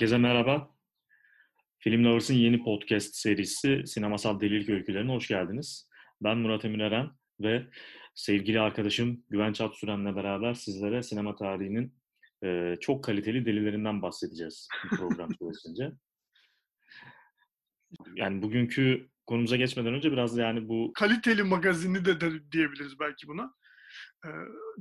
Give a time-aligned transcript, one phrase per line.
[0.00, 0.70] Herkese merhaba.
[1.78, 5.88] Film Lovers'ın yeni podcast serisi Sinemasal Delilik Öykülerine hoş geldiniz.
[6.20, 7.10] Ben Murat Emir Eren
[7.40, 7.66] ve
[8.14, 11.94] sevgili arkadaşım Güven Çatsüren'le beraber sizlere sinema tarihinin
[12.44, 15.92] e, çok kaliteli delilerinden bahsedeceğiz bu program süresince.
[18.14, 20.92] Yani bugünkü konumuza geçmeden önce biraz yani bu...
[20.94, 23.54] Kaliteli magazini de, de diyebiliriz belki buna.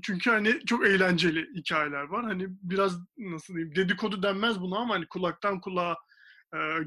[0.04, 2.26] Çünkü hani çok eğlenceli hikayeler var.
[2.26, 5.98] Hani biraz nasıl diyeyim dedikodu denmez buna ama hani kulaktan kulağa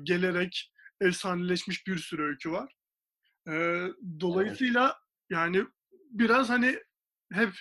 [0.03, 2.75] gelerek efsaneleşmiş bir sürü öykü var.
[4.21, 4.99] Dolayısıyla
[5.31, 5.67] yani
[6.11, 6.79] biraz hani
[7.33, 7.53] hep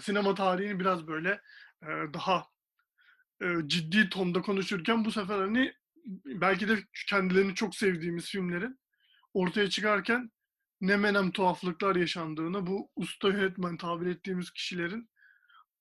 [0.00, 1.40] sinema tarihini biraz böyle
[2.14, 2.46] daha
[3.66, 5.74] ciddi tonda konuşurken bu sefer hani
[6.24, 8.80] belki de kendilerini çok sevdiğimiz filmlerin
[9.34, 10.30] ortaya çıkarken
[10.80, 15.10] ne menem tuhaflıklar yaşandığını, bu usta yönetmen tabir ettiğimiz kişilerin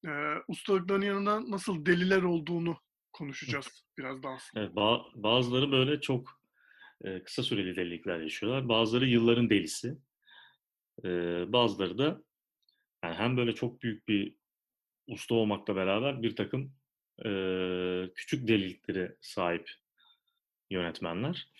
[0.05, 0.09] e,
[0.47, 2.77] ustalıklarının yanında nasıl deliler olduğunu
[3.13, 4.37] konuşacağız biraz daha.
[4.55, 6.41] Evet, ba- bazıları böyle çok
[7.03, 8.69] e, kısa süreli delilikler yaşıyorlar.
[8.69, 9.97] Bazıları yılların delisi.
[11.05, 11.09] E,
[11.53, 12.23] bazıları da
[13.03, 14.35] yani hem böyle çok büyük bir
[15.07, 16.73] usta olmakla beraber bir takım
[17.25, 17.29] e,
[18.15, 19.71] küçük delilikleri sahip
[20.69, 21.51] yönetmenler.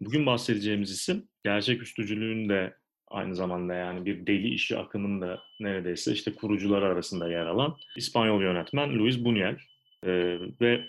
[0.00, 2.79] Bugün bahsedeceğimiz isim gerçek üstücülüğün de
[3.10, 8.42] aynı zamanda yani bir deli işi akımın da neredeyse işte kurucuları arasında yer alan İspanyol
[8.42, 9.56] yönetmen Luis Buñuel
[10.04, 10.88] ee, ve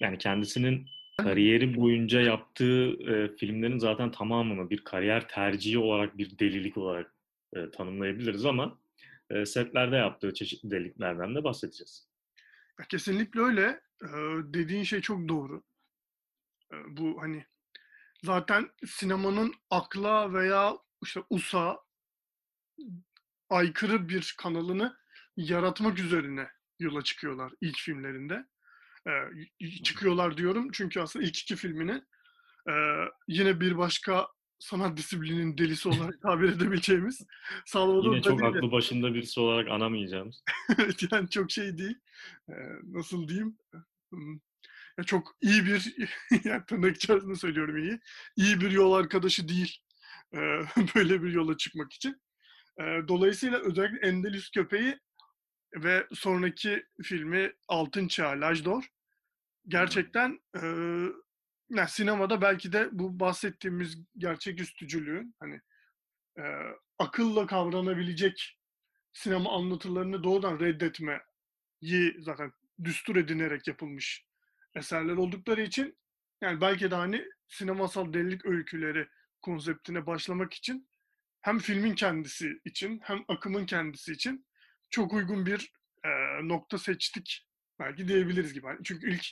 [0.00, 0.86] yani kendisinin
[1.18, 7.14] kariyeri boyunca yaptığı e, filmlerin zaten tamamını bir kariyer tercihi olarak bir delilik olarak
[7.56, 8.78] e, tanımlayabiliriz ama
[9.30, 12.08] e, setlerde yaptığı çeşitli deliklerden de bahsedeceğiz.
[12.88, 13.80] kesinlikle öyle.
[14.02, 14.08] Ee,
[14.44, 15.62] dediğin şey çok doğru.
[16.72, 17.46] Ee, bu hani
[18.22, 21.78] zaten sinemanın akla veya işte USA
[23.50, 24.96] aykırı bir kanalını
[25.36, 28.46] yaratmak üzerine yola çıkıyorlar ilk filmlerinde.
[29.08, 32.02] Ee, çıkıyorlar diyorum çünkü aslında ilk iki filmini
[32.68, 32.74] e,
[33.28, 34.28] yine bir başka
[34.58, 37.26] sanat disiplinin delisi olarak tabir edebileceğimiz
[37.66, 40.42] Salvador Yine çok aklı başında birisi olarak anamayacağımız.
[41.12, 41.98] yani çok şey değil.
[42.48, 42.52] Ee,
[42.84, 43.58] nasıl diyeyim?
[44.98, 45.94] Ya çok iyi bir,
[46.44, 48.00] yani tırnak içerisinde söylüyorum iyi,
[48.36, 49.85] iyi bir yol arkadaşı değil
[50.34, 50.38] e,
[50.94, 52.22] böyle bir yola çıkmak için.
[52.80, 54.98] E, dolayısıyla özellikle Endelüs Köpeği
[55.74, 58.84] ve sonraki filmi Altın Çağ, Lajdor
[59.68, 60.62] gerçekten e,
[61.70, 65.60] yani sinemada belki de bu bahsettiğimiz gerçek üstücülüğün hani
[66.38, 66.42] e,
[66.98, 68.58] akılla kavranabilecek
[69.12, 72.52] sinema anlatılarını doğrudan reddetmeyi zaten
[72.84, 74.26] düstur edinerek yapılmış
[74.74, 75.98] eserler oldukları için
[76.40, 79.08] yani belki de hani sinemasal delilik öyküleri
[79.46, 80.88] konseptine başlamak için
[81.42, 84.46] hem filmin kendisi için hem akımın kendisi için
[84.90, 85.72] çok uygun bir
[86.04, 86.08] e,
[86.48, 87.46] nokta seçtik
[87.78, 88.66] belki diyebiliriz gibi.
[88.66, 89.26] Yani çünkü ilk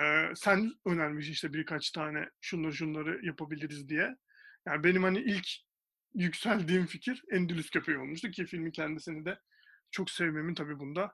[0.00, 4.16] e, sen önermiş işte birkaç tane şunları şunları yapabiliriz diye.
[4.66, 5.48] Yani benim hani ilk
[6.14, 9.38] yükseldiğim fikir Endülüs Köpeği olmuştu ki filmin kendisini de
[9.90, 11.12] çok sevmemin tabii bunda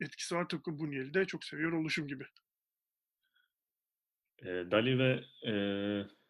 [0.00, 0.48] etkisi var.
[0.48, 2.24] Tıpkı Buñuel'i de çok seviyor oluşum gibi.
[4.42, 5.52] E, Dali ve e,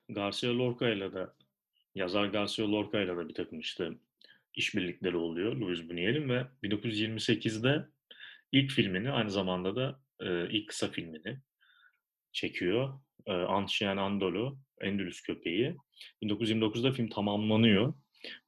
[0.09, 1.27] Garcia Lorca ile de
[1.99, 3.91] yazar Garcia Lorca ile de bir takım işte
[4.55, 7.87] işbirlikleri oluyor Louis Buñuel'in ve 1928'de
[8.53, 11.39] ilk filmini aynı zamanda da e, ilk kısa filmini
[12.33, 13.01] çekiyor.
[13.27, 15.77] E, Antşien Andolo, Endülüs Köpeği.
[16.23, 17.95] 1929'da film tamamlanıyor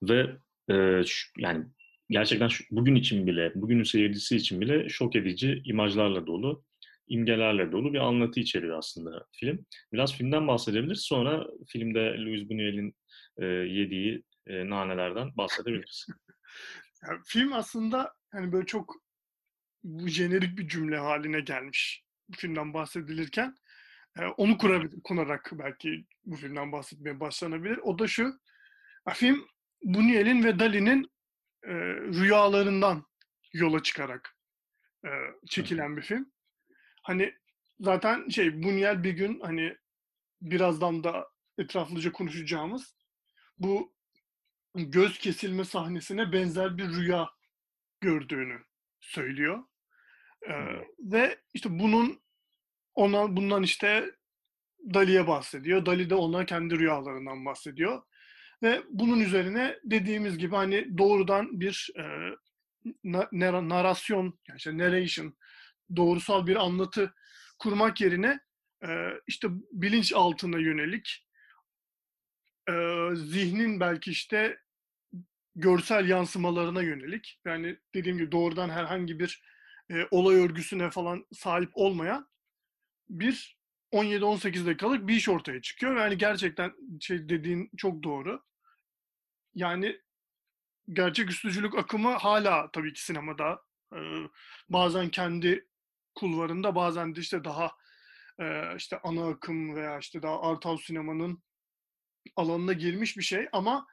[0.02, 0.36] ve
[0.70, 1.66] e, şu, yani
[2.10, 6.64] gerçekten şu, bugün için bile, bugünün seyircisi için bile şok edici imajlarla dolu
[7.10, 9.66] imgelerle dolu bir anlatı içeriyor aslında film.
[9.92, 11.00] Biraz filmden bahsedebiliriz.
[11.00, 12.94] Sonra filmde Louis Buñuel'in
[13.38, 16.06] e, yediği e, nanelerden bahsedebiliriz.
[17.06, 18.94] yani, film aslında hani böyle çok
[19.84, 23.54] bu jenerik bir cümle haline gelmiş bu filmden bahsedilirken.
[24.18, 24.58] E, onu
[25.04, 27.78] kurarak belki bu filmden bahsetmeye başlanabilir.
[27.82, 28.40] O da şu.
[29.14, 29.46] Film
[29.84, 31.10] Buñuel'in ve Dali'nin
[31.64, 33.06] e, rüyalarından
[33.52, 34.36] yola çıkarak
[35.04, 35.10] e,
[35.48, 36.32] çekilen bir film
[37.10, 37.34] hani
[37.80, 39.76] zaten şey Bunyel bir gün hani
[40.42, 41.28] birazdan da
[41.58, 42.94] etraflıca konuşacağımız
[43.58, 43.94] bu
[44.74, 47.30] göz kesilme sahnesine benzer bir rüya
[48.00, 48.58] gördüğünü
[49.00, 49.64] söylüyor.
[50.48, 50.54] Ee,
[50.98, 52.20] ve işte bunun
[52.94, 54.10] ona bundan işte
[54.94, 55.86] Dali'ye bahsediyor.
[55.86, 58.02] Dali de ona kendi rüyalarından bahsediyor.
[58.62, 62.04] Ve bunun üzerine dediğimiz gibi hani doğrudan bir e,
[63.04, 63.28] na,
[63.68, 65.34] narasyon, yani işte narration
[65.96, 67.14] doğrusal bir anlatı
[67.58, 68.40] kurmak yerine
[68.84, 71.26] e, işte bilinç altına yönelik
[72.68, 72.74] e,
[73.14, 74.58] zihnin belki işte
[75.54, 79.42] görsel yansımalarına yönelik yani dediğim gibi doğrudan herhangi bir
[79.90, 82.28] e, olay örgüsüne falan sahip olmayan
[83.10, 83.60] bir
[83.92, 85.96] 17-18 dakikalık bir iş ortaya çıkıyor.
[85.96, 88.44] Yani gerçekten şey dediğin çok doğru.
[89.54, 90.00] Yani
[90.92, 93.62] gerçeküstücülük akımı hala tabii ki sinemada
[93.94, 93.98] e,
[94.68, 95.69] bazen kendi
[96.20, 97.70] kulvarında bazen de işte daha
[98.40, 101.42] e, işte ana akım veya işte daha art house sinemanın
[102.36, 103.86] alanına girmiş bir şey ama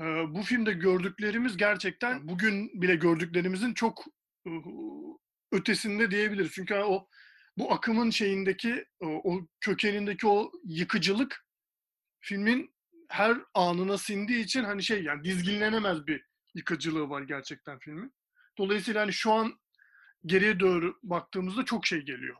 [0.00, 4.04] e, bu filmde gördüklerimiz gerçekten bugün bile gördüklerimizin çok
[4.46, 4.50] e,
[5.52, 6.52] ötesinde diyebiliriz.
[6.52, 7.08] Çünkü o
[7.58, 11.46] bu akımın şeyindeki o, o kökenindeki o yıkıcılık
[12.20, 12.74] filmin
[13.08, 18.14] her anına sindiği için hani şey yani dizginlenemez bir yıkıcılığı var gerçekten filmin.
[18.58, 19.60] Dolayısıyla hani şu an
[20.26, 22.36] geriye doğru baktığımızda çok şey geliyor.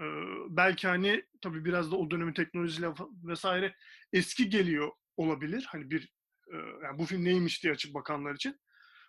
[0.00, 0.04] Ee,
[0.48, 2.92] belki hani tabii biraz da o dönemin teknolojisiyle
[3.24, 3.74] vesaire
[4.12, 5.66] eski geliyor olabilir.
[5.68, 6.12] Hani bir
[6.52, 8.60] e, yani bu film neymiş diye açıp bakanlar için.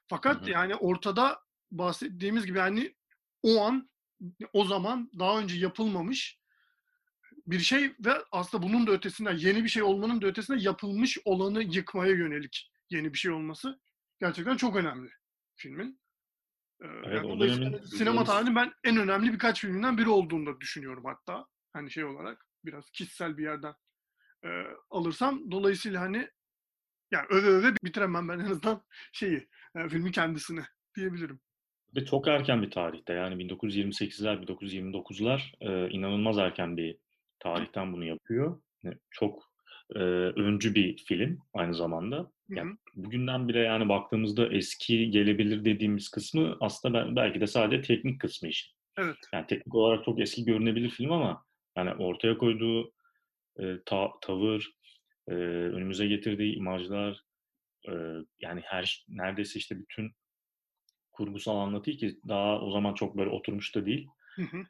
[0.08, 0.50] Fakat hı hı.
[0.50, 1.40] yani ortada
[1.72, 2.96] bahsettiğimiz gibi yani
[3.44, 3.90] o an
[4.54, 6.42] o zaman daha önce yapılmamış
[7.48, 11.64] bir şey ve aslında bunun da ötesinden yeni bir şey olmanın da ötesinde yapılmış olanı
[11.64, 13.80] yıkmaya yönelik yeni bir şey olması
[14.20, 15.12] gerçekten çok önemli
[15.56, 16.01] filmin.
[16.82, 20.62] Ee, evet, yani o dönemin sinema tarihinin ben en önemli birkaç filminden biri olduğunu da
[20.62, 21.46] düşünüyorum hatta.
[21.74, 23.74] Hani şey olarak biraz kişisel bir yerden
[24.46, 24.50] e,
[24.90, 25.52] alırsam.
[25.52, 26.30] Dolayısıyla hani
[27.12, 30.62] yani öve öve bitiremem ben en azından şeyi, yani filmi kendisini
[30.96, 31.40] diyebilirim.
[31.96, 36.98] Ve çok erken bir tarihte yani 1928'ler, 1929'lar e, inanılmaz erken bir
[37.40, 38.62] tarihten bunu yapıyor.
[39.12, 39.44] Çok
[39.96, 42.32] e, öncü bir film aynı zamanda.
[42.58, 48.50] Yani bugünden bile yani baktığımızda eski gelebilir dediğimiz kısmı aslında belki de sadece teknik kısmı
[48.50, 48.76] işin.
[48.98, 49.18] Evet.
[49.34, 51.46] Yani teknik olarak çok eski görünebilir film ama
[51.78, 52.94] yani ortaya koyduğu
[53.60, 54.72] e, ta, tavır,
[55.28, 57.22] e, önümüze getirdiği imajlar,
[57.88, 57.92] e,
[58.40, 60.12] yani her neredeyse işte bütün
[61.12, 64.08] kurgusal anlatıyı ki daha o zaman çok böyle oturmuş da değil.
[64.36, 64.64] Hı hı.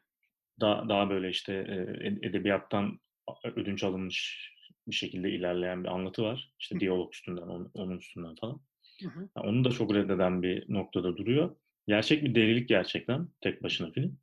[0.60, 3.00] Daha, daha böyle işte e, edebiyattan
[3.44, 4.52] ödünç alınmış
[4.86, 6.52] bir şekilde ilerleyen bir anlatı var.
[6.58, 8.60] İşte diyalog üstünden, onun, onun üstünden falan.
[9.02, 9.28] Hı hı.
[9.36, 11.56] Yani onu da çok reddeden bir noktada duruyor.
[11.86, 14.18] Gerçek bir delilik gerçekten tek başına film.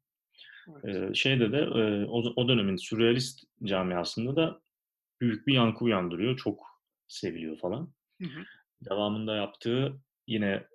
[0.84, 1.12] Evet.
[1.12, 4.62] Ee, şeyde de e, o, o dönemin sürrealist camiasında da
[5.22, 6.38] büyük bir yankı uyandırıyor.
[6.38, 6.64] Çok
[7.08, 7.94] seviliyor falan.
[8.22, 8.44] Hı hı.
[8.82, 10.68] Devamında yaptığı yine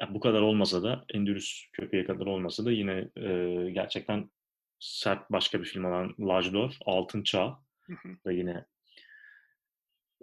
[0.00, 4.30] yani bu kadar olmasa da Endülüs köpeği kadar olmasa da yine e, gerçekten
[4.78, 7.58] sert başka bir film olan Lajdor, Altın Çağ
[8.26, 8.64] ve yine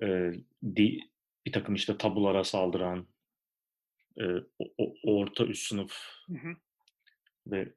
[0.04, 0.34] e,
[0.76, 1.00] di,
[1.46, 3.08] bir takım işte tabulara saldıran
[4.20, 4.26] e,
[4.78, 6.02] o, orta üst sınıf
[7.48, 7.74] ve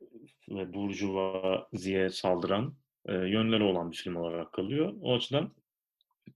[0.49, 2.77] ve burjuvaziye saldıran
[3.07, 4.95] e, yönleri olan bir film olarak kalıyor.
[5.01, 5.55] O açıdan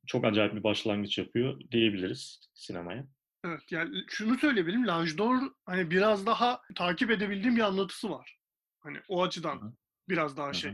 [0.06, 3.06] çok acayip bir başlangıç yapıyor diyebiliriz sinemaya.
[3.44, 4.86] Evet yani şunu söyleyebilirim.
[4.86, 8.38] Lajdor hani biraz daha takip edebildiğim bir anlatısı var.
[8.80, 9.72] Hani o açıdan Hı-hı.
[10.08, 10.54] biraz daha Hı-hı.
[10.54, 10.70] şey.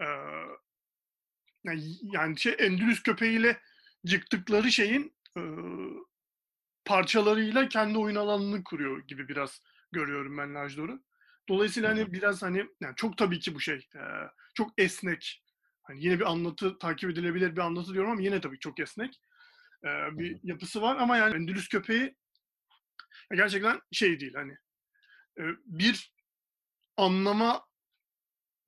[0.00, 0.06] E,
[1.66, 3.60] yani, yani şey Endülüs köpeğiyle
[4.04, 5.42] yıktıkları şeyin e,
[6.84, 11.02] parçalarıyla kendi oyun alanını kuruyor gibi biraz görüyorum ben Lajdor'u.
[11.48, 14.02] Dolayısıyla hani biraz hani yani çok tabii ki bu şey e,
[14.54, 15.42] çok esnek.
[15.82, 19.20] Hani yine bir anlatı takip edilebilir bir anlatı diyorum ama yine tabii çok esnek
[19.84, 22.16] e, bir yapısı var ama yani Endülüs köpeği
[23.34, 24.52] gerçekten şey değil hani
[25.38, 26.12] e, bir
[26.96, 27.66] anlama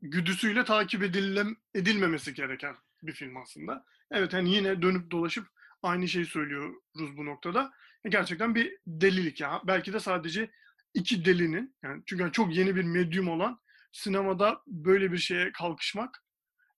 [0.00, 3.85] güdüsüyle takip edilem, edilmemesi gereken bir film aslında.
[4.11, 5.47] Evet hani yine dönüp dolaşıp
[5.83, 7.73] aynı şeyi söylüyoruz bu noktada.
[8.09, 9.62] Gerçekten bir delilik ya.
[9.67, 10.50] Belki de sadece
[10.95, 13.61] iki delinin yani çünkü hani çok yeni bir medyum olan
[13.93, 16.25] sinemada böyle bir şeye kalkışmak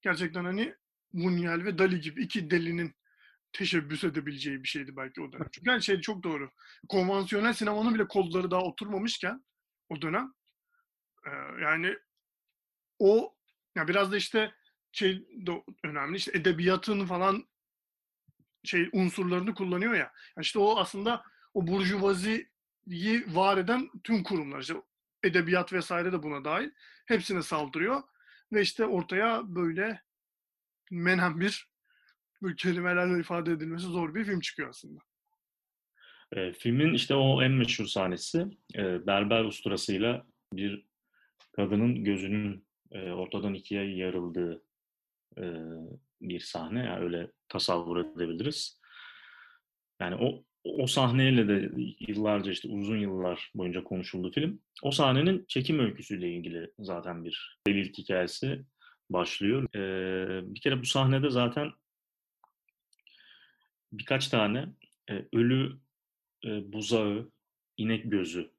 [0.03, 0.75] gerçekten hani
[1.15, 2.95] Buñuel ve Dali gibi iki delinin
[3.53, 5.47] teşebbüs edebileceği bir şeydi belki o dönem.
[5.53, 6.50] Çünkü yani şey çok doğru.
[6.89, 9.45] Konvansiyonel sinemanın bile kolları daha oturmamışken
[9.89, 10.33] o dönem
[11.27, 11.31] e,
[11.62, 11.97] yani
[12.99, 13.37] o
[13.75, 14.55] yani biraz da işte
[14.92, 17.44] şey de önemli işte edebiyatın falan
[18.64, 20.12] şey unsurlarını kullanıyor ya.
[20.40, 21.23] İşte o aslında
[21.54, 22.47] o burjuvaziyi
[23.26, 24.75] var eden tüm kurumlar işte
[25.23, 26.70] edebiyat vesaire de buna dahil
[27.06, 28.02] hepsine saldırıyor
[28.52, 30.02] ve işte ortaya böyle
[30.90, 31.70] menhem bir
[32.42, 35.00] bu kelimelerle ifade edilmesi zor bir film çıkıyor aslında.
[36.32, 40.87] E, filmin işte o en meşhur sahnesi e, berber usturasıyla bir
[41.52, 44.62] kadının gözünün e, ortadan ikiye yarıldığı
[45.39, 45.45] e,
[46.21, 46.79] bir sahne.
[46.79, 48.81] Yani öyle tasavvur edebiliriz.
[50.01, 51.71] Yani o o sahneyle de
[52.09, 54.61] yıllarca işte uzun yıllar boyunca konuşuldu film.
[54.83, 58.65] O sahnenin çekim öyküsüyle ilgili zaten bir delil hikayesi
[59.11, 59.75] başlıyor.
[59.75, 61.73] Ee, bir kere bu sahnede zaten
[63.93, 64.69] birkaç tane
[65.11, 65.79] e, ölü
[66.45, 67.31] e, buzağı,
[67.77, 68.51] inek gözü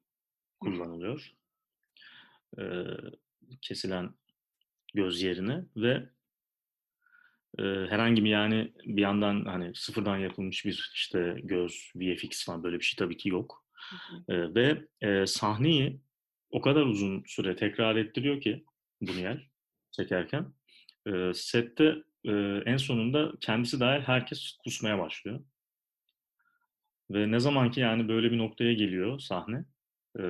[0.60, 1.32] kullanılıyor.
[2.58, 2.62] E,
[3.60, 4.14] kesilen
[4.94, 6.08] göz yerine ve
[7.58, 12.78] e, herhangi bir yani bir yandan hani sıfırdan yapılmış bir işte göz, VFX falan böyle
[12.78, 13.66] bir şey tabii ki yok.
[14.28, 16.00] E, ve e, sahneyi
[16.50, 18.64] o kadar uzun süre tekrar ettiriyor ki
[19.02, 19.40] Buñuel
[19.90, 20.54] çekerken.
[21.06, 21.94] E, sette
[22.24, 22.32] e,
[22.66, 25.40] en sonunda kendisi dahil herkes kusmaya başlıyor.
[27.10, 29.64] Ve ne zaman ki yani böyle bir noktaya geliyor sahne,
[30.18, 30.24] e,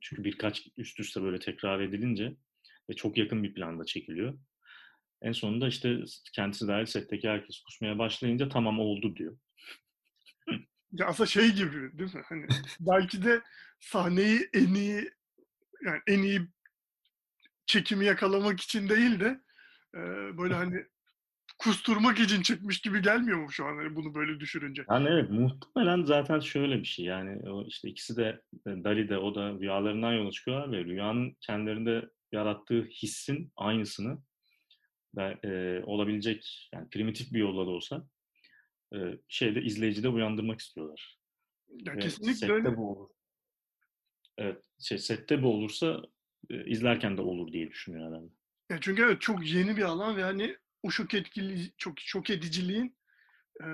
[0.00, 2.36] çünkü birkaç üst üste böyle tekrar edilince
[2.90, 4.38] ve çok yakın bir planda çekiliyor.
[5.24, 5.98] En sonunda işte
[6.32, 9.38] kendisi dahil setteki herkes kusmaya başlayınca tamam oldu diyor.
[10.92, 12.22] Ya aslında şey gibi değil mi?
[12.26, 12.46] Hani
[12.80, 13.42] belki de
[13.80, 15.10] sahneyi en iyi
[15.84, 16.40] yani en iyi
[17.66, 19.40] çekimi yakalamak için değil de
[19.94, 19.98] e,
[20.38, 20.84] böyle hani
[21.58, 24.84] kusturmak için çıkmış gibi gelmiyor mu şu an hani bunu böyle düşününce?
[24.90, 29.34] Yani evet muhtemelen zaten şöyle bir şey yani o işte ikisi de Dali de o
[29.34, 34.18] da rüyalarından yola çıkıyorlar ve rüyanın kendilerinde yarattığı hissin aynısını
[35.22, 38.08] e, olabilecek yani primitif bir yolla da olsa
[38.94, 41.18] e, şeyde izleyicide uyandırmak istiyorlar.
[41.68, 42.76] Ya Ve kesinlikle sette öyle.
[42.76, 43.10] bu olur.
[44.38, 46.02] Evet, şey, sette bu olursa
[46.50, 48.32] e, izlerken de olur diye düşünüyor herhalde.
[48.70, 52.96] Ya çünkü evet çok yeni bir alan ve hani o şok etkili çok şok ediciliğin
[53.60, 53.66] e,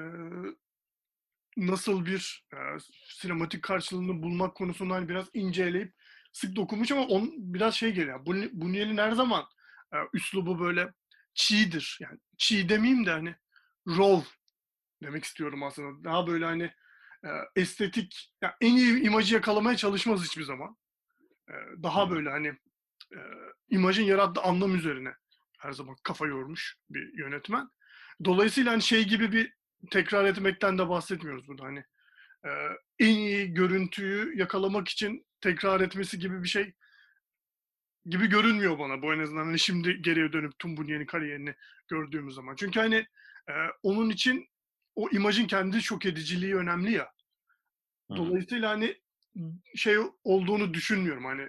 [1.57, 2.57] nasıl bir e,
[3.05, 5.95] sinematik karşılığını bulmak konusunda hani biraz inceleyip
[6.33, 8.27] sık dokunmuş ama on biraz şey geliyor.
[8.27, 9.45] Bu Buñuel'in her zaman
[9.93, 10.93] e, üslubu böyle
[11.35, 11.99] çiğdir.
[12.01, 13.35] Yani çiğ demeyeyim de hani
[13.89, 14.29] raw
[15.03, 16.05] demek istiyorum aslında.
[16.05, 16.73] Daha böyle hani
[17.25, 20.77] e, estetik, yani en iyi imajı yakalamaya çalışmaz hiçbir zaman.
[21.49, 22.49] E, daha böyle hani
[23.13, 23.19] e,
[23.69, 25.15] imajın yarattığı anlam üzerine
[25.59, 27.69] her zaman kafa yormuş bir yönetmen.
[28.25, 29.55] Dolayısıyla hani şey gibi bir
[29.91, 31.65] tekrar etmekten de bahsetmiyoruz burada.
[31.65, 31.85] Hani
[32.45, 32.51] e,
[32.99, 36.75] en iyi görüntüyü yakalamak için tekrar etmesi gibi bir şey
[38.07, 39.45] gibi görünmüyor bana bu en azından.
[39.45, 41.54] Hani şimdi geriye dönüp Tumbuniye'nin kariyerini
[41.88, 42.57] gördüğümüz zaman.
[42.57, 42.97] Çünkü hani
[43.49, 44.47] e, onun için
[44.95, 47.12] o imajın kendi şok ediciliği önemli ya.
[48.16, 48.97] Dolayısıyla hani
[49.76, 51.25] şey olduğunu düşünmüyorum.
[51.25, 51.49] Hani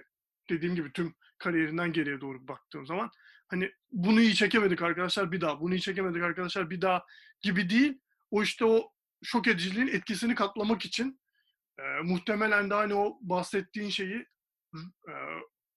[0.50, 3.10] dediğim gibi tüm kariyerinden geriye doğru baktığım zaman
[3.48, 7.04] hani bunu iyi çekemedik arkadaşlar bir daha, bunu iyi çekemedik arkadaşlar bir daha
[7.40, 8.00] gibi değil.
[8.30, 8.92] O işte o
[9.22, 11.20] şok ediciliğin etkisini katlamak için
[11.78, 14.26] e, muhtemelen de hani o bahsettiğin şeyi
[15.08, 15.12] e,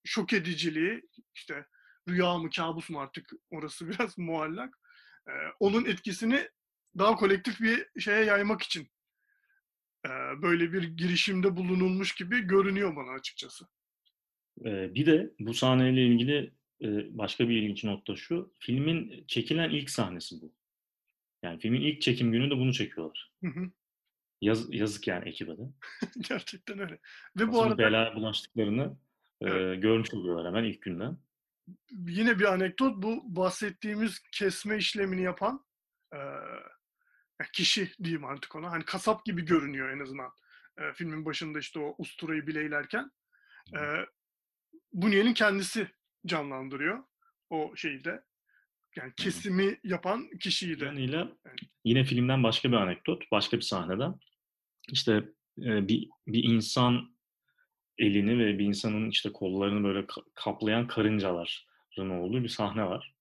[0.06, 1.02] şok ediciliği
[1.36, 1.66] işte
[2.08, 4.80] rüya mı kabus mu artık orası biraz muallak.
[5.28, 6.50] E, onun etkisini
[6.98, 8.90] daha kolektif bir şeye yaymak için
[10.06, 10.10] e,
[10.42, 13.66] böyle bir girişimde bulunulmuş gibi görünüyor bana açıkçası.
[14.66, 18.54] Ee, bir de bu sahneyle ilgili e, başka bir ilginç nokta şu.
[18.60, 20.54] Filmin çekilen ilk sahnesi bu.
[21.44, 23.32] Yani filmin ilk çekim günü de bunu çekiyorlar.
[23.44, 23.72] Hı hı.
[24.42, 25.62] Yaz, yazık yani ekibe de.
[26.30, 27.00] Gerçekten öyle.
[27.40, 29.05] Ve bu Nasıl bir arada belaya bulaştıklarını e,
[29.48, 29.82] Evet.
[29.82, 31.18] görmüş oluyorlar hemen ilk günden.
[31.90, 35.66] yine bir anekdot bu bahsettiğimiz kesme işlemini yapan
[36.14, 36.20] e,
[37.54, 38.72] kişi diyeyim artık ona.
[38.72, 40.32] Hani kasap gibi görünüyor en azından.
[40.78, 43.12] E, filmin başında işte o usturayı bileylerken.
[43.74, 43.80] E,
[44.94, 45.88] Buñuel'in kendisi
[46.26, 47.04] canlandırıyor
[47.50, 48.24] o şeyi de.
[48.96, 50.86] Yani kesimi yapan kişiyi de.
[50.86, 51.60] Yanıyla Evet.
[51.86, 54.16] yine filmden başka bir anekdot, başka bir sahneden.
[54.92, 55.12] İşte
[55.60, 57.15] e, bir, bir insan
[57.98, 63.16] elini ve bir insanın işte kollarını böyle ka- kaplayan karıncaların olduğu bir sahne var.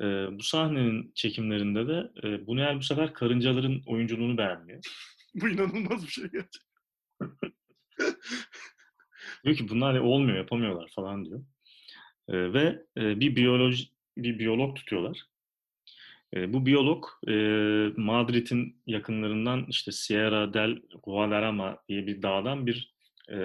[0.00, 0.04] E,
[0.38, 4.80] bu sahnenin çekimlerinde de e, Buñuel bu sefer karıncaların oyunculuğunu beğenmiyor.
[5.34, 6.62] Bu inanılmaz bir şey gerçekten.
[9.44, 11.44] Diyor ki bunlar olmuyor, yapamıyorlar falan diyor.
[12.28, 13.84] E, ve e, bir biyoloji
[14.16, 15.26] bir biyolog tutuyorlar.
[16.34, 17.32] E, bu biyolog e,
[17.96, 22.94] Madrid'in yakınlarından işte Sierra del Guadarrama diye bir dağdan bir
[23.32, 23.36] e,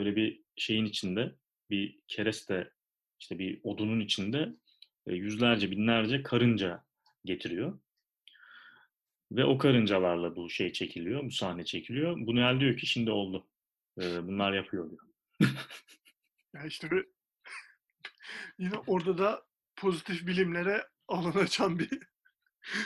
[0.00, 1.34] böyle bir şeyin içinde
[1.70, 2.72] bir kereste
[3.20, 4.54] işte bir odunun içinde
[5.06, 6.84] e, yüzlerce binlerce karınca
[7.24, 7.80] getiriyor.
[9.32, 12.16] Ve o karıncalarla bu şey çekiliyor, bu sahne çekiliyor.
[12.16, 13.48] Buñuel diyor ki şimdi oldu.
[14.00, 15.02] E, bunlar yapıyor diyor.
[16.54, 17.06] Yani işte bir-
[18.58, 21.88] yine orada da pozitif bilimlere alan açan bir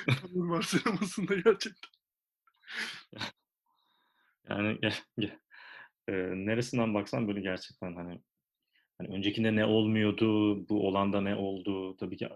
[0.06, 1.90] tavır var sinemasında gerçekten.
[4.48, 4.78] Yani
[6.08, 6.12] e,
[6.46, 8.20] neresinden baksan böyle gerçekten hani
[8.98, 12.28] hani öncekinde ne olmuyordu, bu olanda ne oldu tabii ki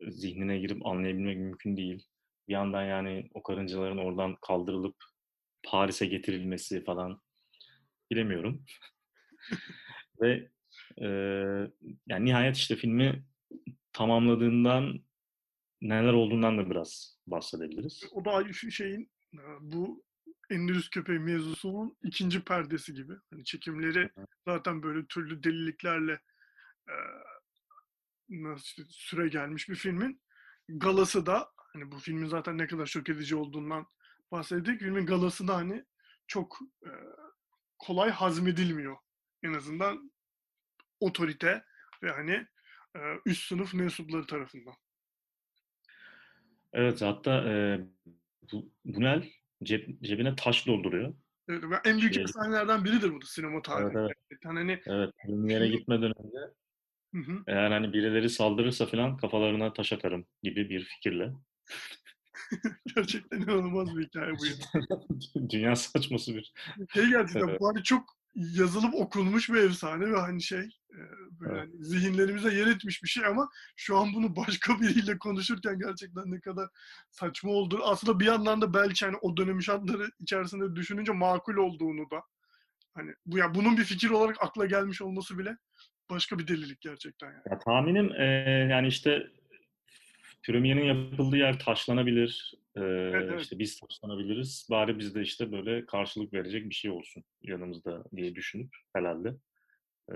[0.00, 2.06] zihnine girip anlayabilmek mümkün değil.
[2.48, 4.96] Bir yandan yani o karıncaların oradan kaldırılıp
[5.62, 7.20] Paris'e getirilmesi falan
[8.10, 8.64] bilemiyorum.
[10.20, 10.48] Ve
[11.00, 11.06] e,
[12.06, 13.24] yani nihayet işte filmi
[13.92, 15.00] tamamladığından
[15.82, 18.04] neler olduğundan da biraz bahsedebiliriz.
[18.12, 20.05] O da aynı şu şeyin e, bu
[20.50, 23.12] Endülüs köpeği mevzusunun ikinci perdesi gibi.
[23.30, 24.10] Hani çekimleri
[24.44, 26.20] zaten böyle türlü deliliklerle
[26.88, 26.94] e,
[28.28, 30.20] nasıl işte süre gelmiş bir filmin
[30.68, 33.86] galası da hani bu filmin zaten ne kadar şok edici olduğundan
[34.32, 34.80] bahsettik.
[34.80, 35.84] Filmin galası da hani
[36.26, 36.90] çok e,
[37.78, 38.96] kolay hazmedilmiyor.
[39.42, 40.12] En azından
[41.00, 41.64] otorite
[42.02, 42.46] ve hani
[42.96, 44.74] e, üst sınıf mensupları tarafından.
[46.72, 47.80] Evet hatta e,
[48.52, 49.32] bu, Bunel
[49.62, 51.14] ceb, cebine taş dolduruyor.
[51.48, 53.98] Evet, ve en büyük Şey- efsanelerden biridir bu da sinema tarihinde.
[53.98, 54.40] Evet, evet.
[54.44, 56.38] Hani Evet, yere gitmeden önce
[57.14, 57.42] hı hı.
[57.46, 61.32] eğer hani birileri saldırırsa falan kafalarına taş atarım gibi bir fikirle.
[62.96, 64.46] gerçekten inanılmaz bir hikaye bu.
[64.46, 64.52] ya.
[65.50, 66.52] Dünya saçması bir.
[66.94, 67.60] Şey gerçekten Evet.
[67.60, 70.68] bu hani çok yazılıp okunmuş bir efsane ve hani şey
[71.40, 71.68] böyle Evet.
[71.68, 76.40] hani zihinlerimize yer etmiş bir şey ama şu an bunu başka biriyle konuşurken gerçekten ne
[76.40, 76.68] kadar
[77.10, 82.10] saçma olduğu aslında bir yandan da belki hani o dönemin şartları içerisinde düşününce makul olduğunu
[82.10, 82.22] da
[82.94, 85.56] hani bu ya bunun bir fikir olarak akla gelmiş olması bile
[86.10, 87.42] başka bir delilik gerçekten yani.
[87.50, 88.24] Ya, tahminim e,
[88.70, 89.26] yani işte
[90.46, 92.54] Premier'in yapıldığı yer taşlanabilir.
[92.76, 93.40] E, evet.
[93.40, 94.68] işte biz taşlanabiliriz.
[94.70, 99.34] Bari bizde işte böyle karşılık verecek bir şey olsun yanımızda diye düşünüp herhalde.
[100.10, 100.14] E,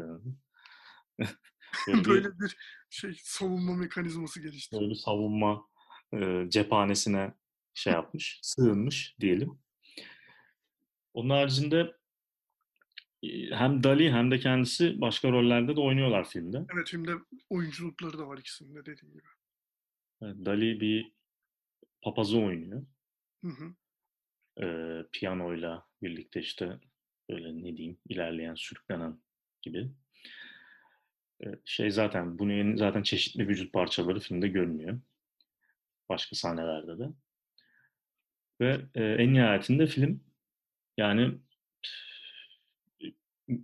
[2.06, 2.56] böyle, bir,
[2.90, 4.76] şey savunma mekanizması gelişti.
[4.76, 5.66] böyle bir savunma
[6.14, 7.34] e, cephanesine
[7.74, 9.58] şey yapmış, sığınmış diyelim.
[11.14, 11.96] Onun haricinde
[13.22, 16.66] e, hem Dali hem de kendisi başka rollerde de oynuyorlar filmde.
[16.74, 17.12] Evet filmde
[17.50, 19.28] oyunculukları da var ikisinde dediğim gibi.
[20.22, 21.12] Evet, Dali bir
[22.02, 22.86] papazı oynuyor.
[23.44, 23.74] Hı hı.
[24.62, 26.80] Ee, piyanoyla birlikte işte
[27.30, 29.22] böyle ne diyeyim ilerleyen, sürüklenen
[29.62, 29.90] gibi.
[31.64, 35.00] Şey zaten bunun zaten çeşitli vücut parçaları filmde görünüyor.
[36.09, 37.09] Başka sahnelerde de.
[38.61, 40.25] Ve e, en nihayetinde film
[40.97, 41.38] yani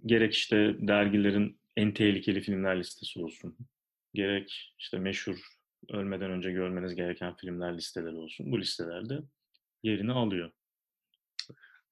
[0.06, 3.56] gerek işte dergilerin en tehlikeli filmler listesi olsun.
[4.14, 5.36] Gerek işte meşhur
[5.88, 8.52] ölmeden önce görmeniz gereken filmler listeleri olsun.
[8.52, 9.18] Bu listelerde
[9.82, 10.50] yerini alıyor.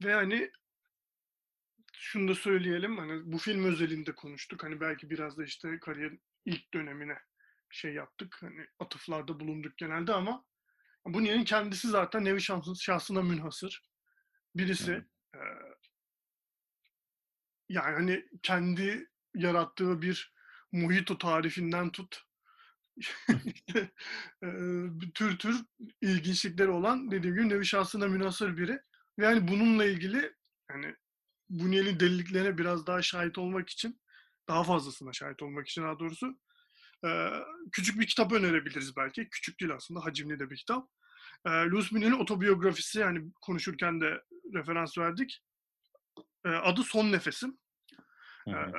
[0.05, 0.51] Ve hani
[2.05, 4.63] şunu da söyleyelim hani bu film özelinde konuştuk.
[4.65, 7.19] Hani belki biraz da işte kariyerin ilk dönemine
[7.71, 8.37] şey yaptık.
[8.41, 10.45] Hani atıflarda bulunduk genelde ama
[11.07, 13.83] Bunyan'ın kendisi zaten nevi şahsına, şahsına münhasır.
[14.55, 15.41] Birisi e,
[17.69, 20.35] yani hani kendi yarattığı bir
[20.73, 22.23] mojito tarifinden tut
[23.45, 23.91] işte,
[24.45, 24.49] e,
[25.15, 25.65] tür tür
[26.01, 28.81] ilginçlikleri olan dediğim gibi nevi şahsına münhasır biri.
[29.19, 30.35] Ve yani bununla ilgili
[30.71, 30.97] yani
[31.51, 34.01] Bunyel'in deliliklerine biraz daha şahit olmak için
[34.49, 36.39] daha fazlasına şahit olmak için daha doğrusu
[37.05, 37.31] e,
[37.73, 39.29] küçük bir kitap önerebiliriz belki.
[39.29, 40.89] Küçük değil aslında hacimli de bir kitap.
[41.47, 44.23] E, Louis Bunyel'in otobiyografisi yani konuşurken de
[44.55, 45.43] referans verdik.
[46.45, 47.59] E, adı Son Nefesim.
[48.49, 48.73] Hı E,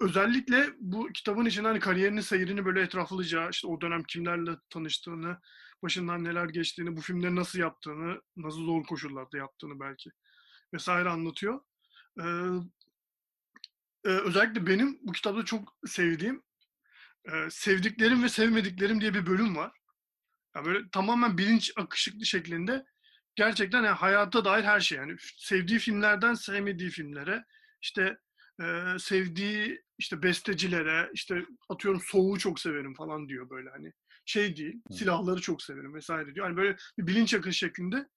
[0.00, 5.38] özellikle bu kitabın içinde hani kariyerinin seyrini böyle etraflıca işte o dönem kimlerle tanıştığını,
[5.82, 10.10] başından neler geçtiğini, bu filmleri nasıl yaptığını, nasıl zor koşullarda yaptığını belki
[10.74, 11.60] vesaire anlatıyor.
[14.04, 16.42] Ee, özellikle benim bu kitapta çok sevdiğim
[17.24, 19.72] e, sevdiklerim ve sevmediklerim diye bir bölüm var.
[20.56, 22.84] Yani böyle tamamen bilinç akışıklı şeklinde
[23.34, 27.44] gerçekten yani hayata dair her şey yani sevdiği filmlerden sevmediği filmlere
[27.82, 28.16] işte
[28.62, 28.64] e,
[28.98, 33.92] sevdiği işte bestecilere işte atıyorum soğuğu çok severim falan diyor böyle hani
[34.24, 36.46] şey değil silahları çok severim vesaire diyor.
[36.46, 38.08] Hani böyle bir bilinç akışı şeklinde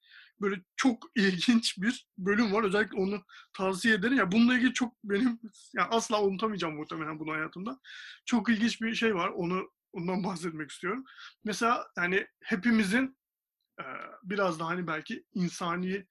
[0.42, 2.64] böyle çok ilginç bir bölüm var.
[2.64, 4.18] Özellikle onu tavsiye ederim.
[4.18, 5.40] Ya bununla ilgili çok benim
[5.76, 7.80] ya asla unutamayacağım muhtemelen bunu hayatımda.
[8.26, 9.30] Çok ilginç bir şey var.
[9.30, 11.04] Onu ondan bahsetmek istiyorum.
[11.44, 13.18] Mesela yani hepimizin
[14.24, 16.08] biraz da hani belki insani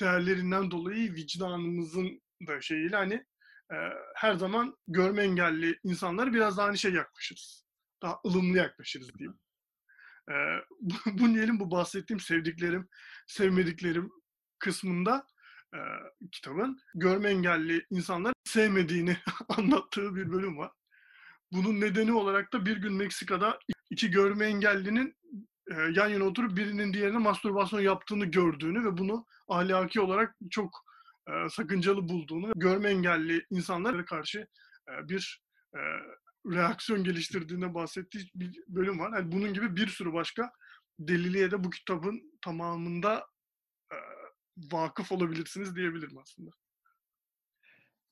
[0.00, 3.24] değerlerinden dolayı vicdanımızın da şeyiyle hani
[4.16, 7.69] her zaman görme engelli insanlara biraz daha hani şey yaklaşırız.
[8.02, 9.38] Daha ılımlı yaklaşırız diyeyim.
[10.30, 10.34] E,
[10.80, 12.88] bu, bu diyelim bu bahsettiğim sevdiklerim,
[13.26, 14.10] sevmediklerim
[14.58, 15.26] kısmında
[15.74, 15.78] e,
[16.32, 19.16] kitabın görme engelli insanlar sevmediğini
[19.48, 20.70] anlattığı bir bölüm var.
[21.52, 23.58] Bunun nedeni olarak da bir gün Meksika'da
[23.90, 25.16] iki görme engellinin
[25.70, 30.84] e, yan yana oturup birinin diğerine mastürbasyon yaptığını gördüğünü ve bunu ahlaki olarak çok
[31.28, 34.46] e, sakıncalı bulduğunu görme engelli insanlara karşı
[34.88, 35.42] e, bir
[35.74, 35.80] e,
[36.46, 39.18] reaksiyon geliştirdiğine bahsettiği bir bölüm var.
[39.18, 40.50] Yani bunun gibi bir sürü başka
[40.98, 43.26] deliliğe de bu kitabın tamamında
[43.92, 43.96] e,
[44.72, 46.50] vakıf olabilirsiniz diyebilirim aslında.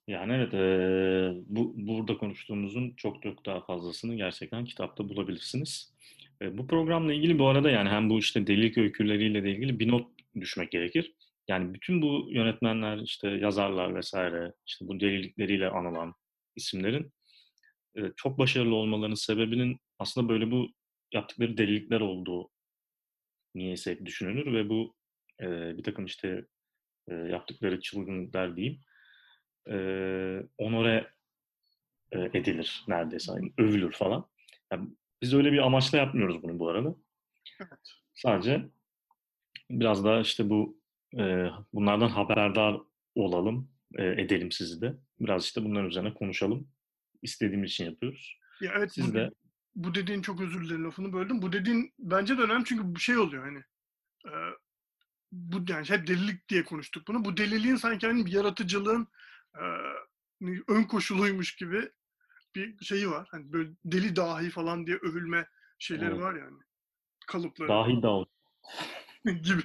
[0.09, 5.95] Yani evet, eee, bu burada konuştuğumuzun çok çok daha fazlasını gerçekten kitapta bulabilirsiniz.
[6.43, 9.89] E, bu programla ilgili bu arada yani hem bu işte delilik öyküleriyle de ilgili bir
[9.89, 10.07] not
[10.41, 11.15] düşmek gerekir.
[11.49, 16.15] Yani bütün bu yönetmenler, işte yazarlar vesaire, işte bu delilikleriyle anılan
[16.57, 17.18] isimlerin e,
[18.17, 20.69] çok başarılı olmalarının sebebinin aslında böyle bu
[21.15, 22.51] yaptıkları delilikler olduğu
[23.55, 24.95] niyeyse hep düşünülür ve bu
[25.41, 26.45] eee, bir takım işte
[27.11, 28.81] eee, yaptıkları çılgınlıklar diyeyim
[29.69, 31.13] eee, onore
[32.15, 33.33] eee, edilir neredeyse.
[33.33, 34.27] Hani övülür falan.
[34.73, 34.89] Yani
[35.23, 36.97] biz öyle bir amaçla yapmıyoruz bunu bu arada.
[37.61, 37.81] Evet.
[38.15, 38.69] Sadece
[39.71, 40.81] biraz daha işte bu
[41.15, 42.77] eee, bunlardan haberdar
[43.15, 44.95] olalım, eee, edelim sizi de.
[45.21, 46.69] Biraz işte bunların üzerine konuşalım.
[47.23, 48.39] İstediğimiz için yapıyoruz.
[48.61, 49.31] Ya evet Siz bu, de
[49.75, 51.43] bu dediğin çok özür dilerim lafını böldüm.
[51.43, 53.59] Bu dediğin bence de önemli çünkü bu şey oluyor hani
[54.27, 54.33] e,
[55.33, 57.25] bu yani hep delilik diye konuştuk bunu.
[57.25, 59.09] Bu deliliğin sanki hani bir yaratıcılığın
[59.55, 59.65] e,
[60.69, 61.91] ön koşuluymuş gibi
[62.55, 63.29] bir şeyi var.
[63.31, 66.59] Hani böyle deli dahi falan diye övülme şeyleri evet, var yani.
[67.27, 68.27] Kalıpları dahil de ol.
[69.25, 69.63] gibi.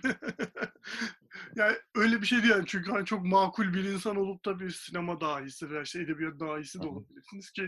[1.55, 4.69] Yani öyle bir şey değil yani çünkü hani çok makul bir insan olup da bir
[4.71, 7.63] sinema dahisi veya işte edebiyat dahisi de olabilirsiniz ki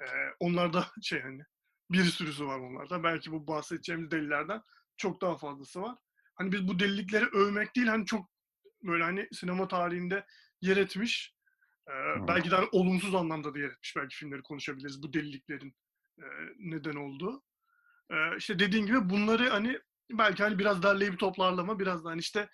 [0.00, 0.06] e,
[0.40, 1.42] onlarda şey hani
[1.90, 3.02] bir sürüsü var onlarda.
[3.02, 4.62] Belki bu bahsedeceğimiz delilerden
[4.96, 5.96] çok daha fazlası var.
[6.34, 8.30] Hani biz bu delilikleri övmek değil hani çok
[8.82, 10.26] böyle hani sinema tarihinde
[10.60, 11.34] yer etmiş
[11.88, 11.92] e,
[12.28, 15.76] belki de hani olumsuz anlamda da yer etmiş belki filmleri konuşabiliriz bu deliliklerin
[16.18, 16.24] e,
[16.58, 17.42] neden olduğu.
[18.10, 19.78] E, işte dediğin gibi bunları hani
[20.10, 22.48] belki hani biraz derleyip toplarlama biraz da hani işte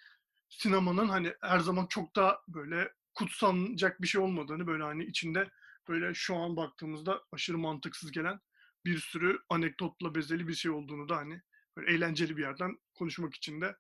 [0.59, 5.51] sinemanın hani her zaman çok da böyle kutsanacak bir şey olmadığını böyle hani içinde
[5.89, 8.41] böyle şu an baktığımızda aşırı mantıksız gelen
[8.85, 11.43] bir sürü anekdotla bezeli bir şey olduğunu da hani
[11.77, 13.77] böyle eğlenceli bir yerden konuşmak için de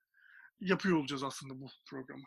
[0.61, 2.24] yapıyor olacağız aslında bu programı.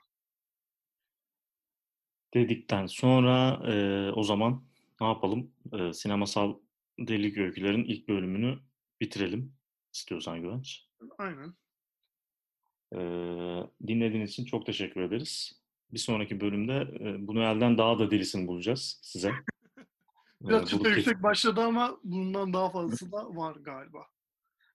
[2.34, 4.64] Dedikten sonra eee, o zaman
[5.02, 5.52] ne yapalım?
[5.74, 6.56] Eee, sinemasal
[7.00, 8.60] delilik öykülerin ilk bölümünü
[9.02, 9.54] bitirelim
[9.94, 10.86] istiyorsan Güvenç.
[11.18, 11.56] Aynen.
[13.88, 15.62] Dinlediğiniz için çok teşekkür ederiz.
[15.94, 19.32] Bir sonraki bölümde eee, bu Noel'den daha da delisini bulacağız size.
[20.42, 24.06] Biraz çıta yüksek başladı ama bundan daha fazlası da var galiba.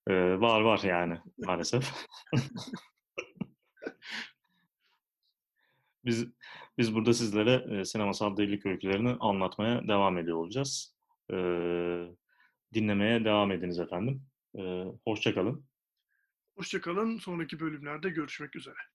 [0.08, 1.92] Eee, var var yani maalesef.
[6.04, 6.26] Biz
[6.78, 10.96] biz burada sizlere eee, sinemasal delilik öykülerini anlatmaya devam ediyor olacağız.
[11.32, 12.10] Eee,
[12.74, 14.22] dinlemeye devam ediniz efendim.
[14.54, 15.64] Eee hoşça kalın.
[16.56, 17.18] Hoşçakalın.
[17.18, 18.89] Sonraki bölümlerde görüşmek üzere.